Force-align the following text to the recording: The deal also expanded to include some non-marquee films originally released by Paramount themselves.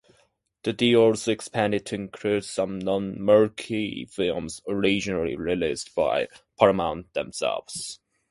The 0.63 0.73
deal 0.73 0.99
also 1.01 1.31
expanded 1.31 1.85
to 1.85 1.93
include 1.93 2.43
some 2.43 2.79
non-marquee 2.79 4.05
films 4.09 4.59
originally 4.67 5.35
released 5.35 5.93
by 5.93 6.27
Paramount 6.57 7.13
themselves. 7.13 7.99